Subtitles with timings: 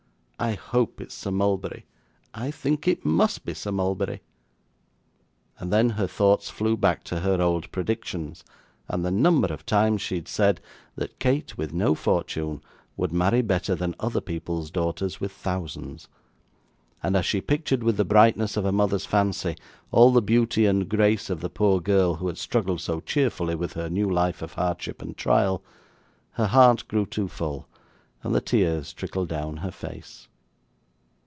[0.43, 1.85] I hope it's Sir Mulberry
[2.33, 4.23] I think it must be Sir Mulberry!'
[5.59, 8.43] And then her thoughts flew back to her old predictions,
[8.87, 10.59] and the number of times she had said,
[10.95, 12.63] that Kate with no fortune
[12.97, 16.07] would marry better than other people's daughters with thousands;
[17.03, 19.55] and, as she pictured with the brightness of a mother's fancy
[19.91, 23.73] all the beauty and grace of the poor girl who had struggled so cheerfully with
[23.73, 25.61] her new life of hardship and trial,
[26.31, 27.67] her heart grew too full,
[28.23, 30.27] and the tears trickled down her face.